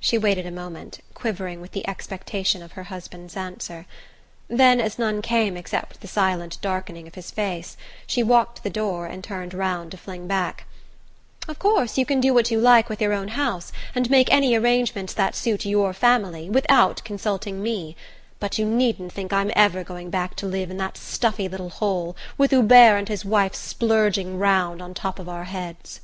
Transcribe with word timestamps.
She 0.00 0.16
waited 0.16 0.46
a 0.46 0.50
moment, 0.50 1.00
quivering 1.12 1.60
with 1.60 1.72
the 1.72 1.86
expectation 1.86 2.62
of 2.62 2.72
her 2.72 2.84
husband's 2.84 3.36
answer; 3.36 3.84
then, 4.48 4.80
as 4.80 4.98
none 4.98 5.20
came 5.20 5.58
except 5.58 6.00
the 6.00 6.08
silent 6.08 6.56
darkening 6.62 7.06
of 7.06 7.16
his 7.16 7.30
face, 7.30 7.76
she 8.06 8.22
walked 8.22 8.56
to 8.56 8.62
the 8.62 8.70
door 8.70 9.04
and 9.04 9.22
turned 9.22 9.52
round 9.52 9.90
to 9.90 9.98
fling 9.98 10.26
back: 10.26 10.64
"Of 11.48 11.58
course 11.58 11.98
you 11.98 12.06
can 12.06 12.18
do 12.18 12.32
what 12.32 12.50
you 12.50 12.58
like 12.58 12.88
with 12.88 13.02
your 13.02 13.12
own 13.12 13.28
house, 13.28 13.72
and 13.94 14.08
make 14.08 14.32
any 14.32 14.54
arrangements 14.54 15.12
that 15.12 15.36
suit 15.36 15.66
your 15.66 15.92
family, 15.92 16.48
without 16.48 17.04
consulting 17.04 17.62
me; 17.62 17.94
but 18.40 18.56
you 18.56 18.64
needn't 18.64 19.12
think 19.12 19.34
I'm 19.34 19.50
ever 19.54 19.84
going 19.84 20.08
back 20.08 20.34
to 20.36 20.46
live 20.46 20.70
in 20.70 20.78
that 20.78 20.96
stuffy 20.96 21.46
little 21.46 21.68
hole, 21.68 22.16
with 22.38 22.52
Hubert 22.52 22.96
and 22.96 23.08
his 23.10 23.22
wife 23.22 23.54
splurging 23.54 24.38
round 24.38 24.80
on 24.80 24.94
top 24.94 25.18
of 25.18 25.28
our 25.28 25.44
heads!" 25.44 26.00